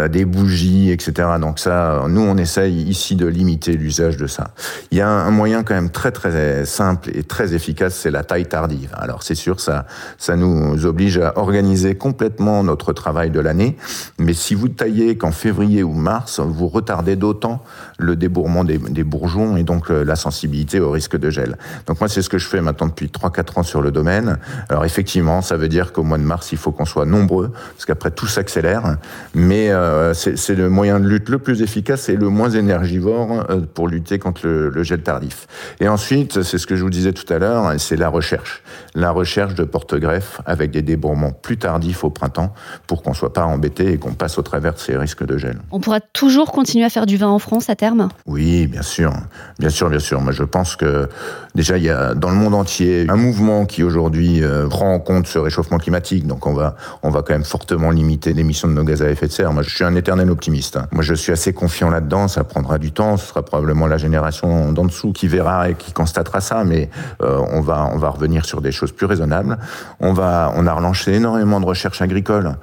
des 0.09 0.25
bougies, 0.25 0.91
etc. 0.91 1.29
Donc 1.39 1.59
ça, 1.59 2.03
nous, 2.07 2.21
on 2.21 2.37
essaye 2.37 2.83
ici 2.83 3.15
de 3.15 3.25
limiter 3.25 3.73
l'usage 3.73 4.17
de 4.17 4.27
ça. 4.27 4.51
Il 4.91 4.97
y 4.97 5.01
a 5.01 5.09
un 5.09 5.31
moyen 5.31 5.63
quand 5.63 5.73
même 5.73 5.89
très 5.89 6.11
très 6.11 6.65
simple 6.65 7.09
et 7.13 7.23
très 7.23 7.53
efficace, 7.53 7.95
c'est 7.95 8.11
la 8.11 8.23
taille 8.23 8.45
tardive. 8.45 8.93
Alors 8.97 9.23
c'est 9.23 9.35
sûr, 9.35 9.59
ça, 9.59 9.85
ça 10.17 10.35
nous 10.35 10.85
oblige 10.85 11.17
à 11.17 11.37
organiser 11.37 11.95
complètement 11.95 12.63
notre 12.63 12.93
travail 12.93 13.29
de 13.29 13.39
l'année. 13.39 13.77
Mais 14.19 14.33
si 14.33 14.55
vous 14.55 14.69
taillez 14.69 15.17
qu'en 15.17 15.31
février 15.31 15.83
ou 15.83 15.93
mars, 15.93 16.39
vous 16.39 16.67
retardez 16.67 17.15
d'autant 17.15 17.63
le 17.97 18.15
débourrement 18.15 18.63
des, 18.63 18.77
des, 18.77 19.03
bourgeons 19.03 19.57
et 19.57 19.63
donc 19.63 19.89
euh, 19.89 20.03
la 20.03 20.15
sensibilité 20.15 20.79
au 20.79 20.91
risque 20.91 21.17
de 21.17 21.29
gel. 21.29 21.57
Donc 21.87 21.99
moi, 21.99 22.07
c'est 22.07 22.21
ce 22.21 22.29
que 22.29 22.37
je 22.37 22.47
fais 22.47 22.61
maintenant 22.61 22.87
depuis 22.87 23.07
3-4 23.07 23.59
ans 23.59 23.63
sur 23.63 23.81
le 23.81 23.91
domaine. 23.91 24.37
Alors 24.69 24.85
effectivement, 24.85 25.41
ça 25.41 25.57
veut 25.57 25.67
dire 25.67 25.91
qu'au 25.93 26.03
mois 26.03 26.17
de 26.17 26.23
mars, 26.23 26.51
il 26.51 26.57
faut 26.57 26.71
qu'on 26.71 26.85
soit 26.85 27.05
nombreux, 27.05 27.40
parce 27.49 27.85
qu'après 27.85 28.11
tout 28.11 28.27
s'accélère. 28.27 28.97
Mais 29.33 29.71
euh, 29.71 30.13
c'est 30.13 30.55
le 30.55 30.69
moyen 30.69 30.99
de 30.99 31.07
lutte 31.07 31.29
le 31.29 31.39
plus 31.39 31.61
efficace 31.61 32.09
et 32.09 32.15
le 32.15 32.29
moins 32.29 32.49
énergivore 32.49 33.45
euh, 33.49 33.61
pour 33.73 33.87
lutter 33.87 34.19
contre 34.19 34.47
le, 34.47 34.83
gel 34.83 35.01
tardif. 35.01 35.47
Et 35.79 35.87
ensuite, 35.87 36.41
c'est 36.43 36.57
ce 36.57 36.67
que 36.67 36.75
je 36.75 36.83
vous 36.83 36.89
disais 36.89 37.13
tout 37.13 37.31
à 37.31 37.39
l'heure, 37.39 37.73
c'est 37.77 37.95
la 37.95 38.09
recherche. 38.09 38.63
La 38.95 39.11
recherche 39.11 39.55
de 39.55 39.63
porte-greffe 39.63 40.41
avec 40.45 40.71
des 40.71 40.81
débourrements 40.81 41.31
plus 41.31 41.57
tardifs 41.57 42.03
au 42.03 42.09
printemps 42.09 42.53
pour 42.87 43.03
qu'on 43.03 43.13
soit 43.13 43.33
pas 43.33 43.45
embêté 43.45 43.93
et 43.93 43.97
qu'on 43.97 44.13
passe 44.13 44.37
au 44.37 44.41
travers 44.41 44.73
de 44.73 44.79
ces 44.79 44.97
risques 44.97 45.25
de 45.25 45.37
gel. 45.37 45.59
On 45.71 45.79
pourra 45.79 45.99
toujours 45.99 46.51
continuer 46.51 46.85
à 46.85 46.89
faire 46.89 47.05
du 47.05 47.17
vin 47.17 47.27
en 47.27 47.39
France 47.39 47.69
à 47.69 47.75
terme? 47.75 48.09
Oui, 48.25 48.67
bien 48.67 48.81
sûr. 48.81 49.13
Bien 49.59 49.69
sûr, 49.69 49.89
bien 49.89 49.99
sûr. 49.99 50.21
Moi, 50.21 50.31
je 50.31 50.43
pense 50.43 50.75
que 50.75 51.07
déjà, 51.55 51.77
il 51.77 51.83
y 51.83 51.89
a 51.89 52.13
dans 52.13 52.29
le 52.29 52.35
monde 52.35 52.53
entier 52.53 53.05
un 53.09 53.15
mouvement 53.15 53.65
qui 53.65 53.83
aujourd'hui 53.83 54.43
euh, 54.43 54.67
prend 54.67 54.93
en 54.93 54.99
compte 54.99 55.27
ce 55.27 55.39
réchauffement 55.39 55.77
climatique. 55.77 56.27
Donc, 56.27 56.45
on 56.45 56.53
va, 56.53 56.75
on 57.03 57.09
va 57.09 57.21
fortement 57.39 57.91
limiter 57.91 58.33
l'émission 58.33 58.67
de 58.67 58.73
nos 58.73 58.83
gaz 58.83 59.01
à 59.01 59.09
effet 59.09 59.27
de 59.27 59.31
serre. 59.31 59.53
Moi, 59.53 59.63
je 59.63 59.69
suis 59.69 59.83
un 59.83 59.95
éternel 59.95 60.29
optimiste. 60.29 60.77
Hein. 60.77 60.87
Moi, 60.91 61.03
je 61.03 61.13
suis 61.13 61.31
assez 61.31 61.53
confiant 61.53 61.89
là-dedans. 61.89 62.27
Ça 62.27 62.43
prendra 62.43 62.77
du 62.77 62.91
temps. 62.91 63.17
Ce 63.17 63.27
sera 63.27 63.43
probablement 63.43 63.87
la 63.87 63.97
génération 63.97 64.71
d'en 64.71 64.85
dessous 64.85 65.13
qui 65.13 65.27
verra 65.27 65.69
et 65.69 65.75
qui 65.75 65.93
constatera 65.93 66.41
ça. 66.41 66.63
Mais 66.63 66.89
euh, 67.21 67.41
on 67.51 67.61
va, 67.61 67.89
on 67.93 67.97
va 67.97 68.09
revenir 68.09 68.45
sur 68.45 68.61
des 68.61 68.71
choses 68.71 68.91
plus 68.91 69.05
raisonnables. 69.05 69.57
On 69.99 70.13
va, 70.13 70.53
on 70.55 70.67
a 70.67 70.73
relancé 70.73 71.13
énormément 71.13 71.59
de 71.59 71.65
recherche 71.65 72.01
agricole 72.01 72.55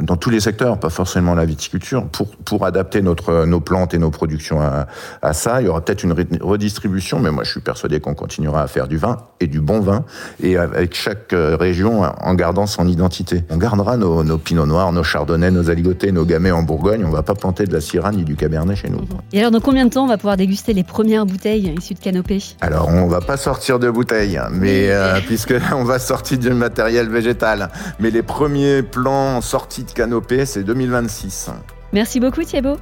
dans 0.00 0.16
tous 0.16 0.30
les 0.30 0.40
secteurs, 0.40 0.78
pas 0.78 0.90
forcément 0.90 1.34
la 1.34 1.44
viticulture, 1.44 2.06
pour, 2.06 2.28
pour 2.28 2.64
adapter 2.64 3.02
notre, 3.02 3.44
nos 3.44 3.60
plantes 3.60 3.94
et 3.94 3.98
nos 3.98 4.10
productions 4.10 4.60
à, 4.60 4.86
à 5.20 5.32
ça. 5.32 5.60
Il 5.60 5.66
y 5.66 5.68
aura 5.68 5.80
peut-être 5.82 6.02
une 6.02 6.14
redistribution, 6.40 7.18
mais 7.20 7.30
moi 7.30 7.44
je 7.44 7.50
suis 7.50 7.60
persuadé 7.60 8.00
qu'on 8.00 8.14
continuera 8.14 8.62
à 8.62 8.68
faire 8.68 8.88
du 8.88 8.96
vin 8.96 9.18
et 9.40 9.46
du 9.46 9.60
bon 9.60 9.80
vin, 9.80 10.04
et 10.42 10.56
avec 10.56 10.94
chaque 10.94 11.32
euh, 11.32 11.56
région 11.56 12.02
en 12.02 12.34
gardant 12.34 12.66
son 12.66 12.86
identité. 12.86 13.44
On 13.50 13.58
gardera 13.58 13.96
nos, 13.96 14.22
nos 14.24 14.38
pinots 14.38 14.66
noirs, 14.66 14.92
nos 14.92 15.02
chardonnays, 15.02 15.50
nos 15.50 15.68
aligotés, 15.68 16.12
nos 16.12 16.24
gamay 16.24 16.52
en 16.52 16.62
Bourgogne, 16.62 17.04
on 17.04 17.10
va 17.10 17.22
pas 17.22 17.34
planter 17.34 17.64
de 17.64 17.72
la 17.72 17.80
syrah 17.80 18.12
ni 18.12 18.24
du 18.24 18.36
cabernet 18.36 18.76
chez 18.76 18.88
nous. 18.88 19.00
Et 19.32 19.40
alors 19.40 19.50
dans 19.50 19.60
combien 19.60 19.84
de 19.84 19.90
temps 19.90 20.04
on 20.04 20.08
va 20.08 20.16
pouvoir 20.16 20.36
déguster 20.36 20.72
les 20.72 20.84
premières 20.84 21.26
bouteilles 21.26 21.74
issues 21.76 21.94
de 21.94 22.00
canopée? 22.00 22.42
Alors 22.60 22.88
on 22.88 23.08
va 23.08 23.20
pas 23.20 23.36
sortir 23.36 23.78
de 23.78 23.90
bouteilles, 23.90 24.40
mais 24.52 24.90
euh, 24.90 25.18
puisque 25.26 25.54
on 25.74 25.84
va 25.84 25.98
sortir 25.98 26.38
du 26.38 26.50
matériel 26.50 27.08
végétal, 27.08 27.68
mais 27.98 28.10
les 28.10 28.22
premiers 28.22 28.82
plans 28.82 29.40
sortis 29.40 29.71
de 29.80 29.90
canopée, 29.90 30.44
c'est 30.44 30.62
2026. 30.62 31.50
Merci 31.92 32.20
beaucoup 32.20 32.42
Thibaut. 32.42 32.76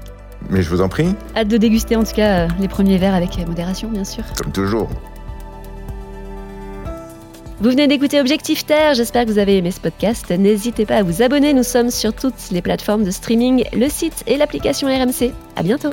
Mais 0.49 0.62
je 0.62 0.70
vous 0.70 0.80
en 0.80 0.88
prie. 0.88 1.14
Hâte 1.37 1.49
de 1.49 1.56
déguster 1.56 1.97
en 1.97 2.02
tout 2.02 2.14
cas 2.14 2.47
euh, 2.47 2.49
les 2.59 2.68
premiers 2.68 2.99
verres 2.99 3.14
avec 3.14 3.38
modération, 3.47 3.88
bien 3.88 4.04
sûr. 4.04 4.25
Comme 4.42 4.52
toujours. 4.52 4.88
Vous 7.61 7.68
venez 7.68 7.87
d'écouter 7.87 8.18
Objectif 8.20 8.64
Terre, 8.64 8.94
j'espère 8.94 9.26
que 9.26 9.30
vous 9.30 9.38
avez 9.38 9.59
aimé 9.59 9.70
ce 9.70 9.80
podcast. 9.80 10.30
N'hésitez 10.30 10.87
pas 10.87 10.97
à 10.97 11.02
vous 11.02 11.23
abonner, 11.23 11.52
nous 11.52 11.62
sommes 11.62 11.90
sur 11.90 12.14
toutes 12.14 12.50
les 12.50 12.62
plateformes 12.62 13.04
de 13.04 13.11
streaming, 13.11 13.64
le 13.75 13.88
site 13.90 14.25
et 14.26 14.38
l'application 14.38 14.88
RMC. 14.88 15.32
À 15.56 15.62
bientôt. 15.62 15.90